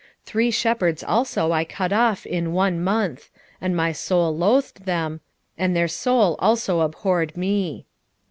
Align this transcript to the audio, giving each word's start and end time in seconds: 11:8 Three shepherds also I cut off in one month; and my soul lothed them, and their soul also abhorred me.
11:8 0.21 0.25
Three 0.25 0.49
shepherds 0.49 1.03
also 1.03 1.51
I 1.51 1.63
cut 1.63 1.93
off 1.93 2.25
in 2.25 2.53
one 2.53 2.83
month; 2.83 3.29
and 3.61 3.75
my 3.77 3.91
soul 3.91 4.35
lothed 4.35 4.85
them, 4.85 5.21
and 5.59 5.75
their 5.75 5.87
soul 5.87 6.37
also 6.39 6.79
abhorred 6.79 7.37
me. 7.37 7.85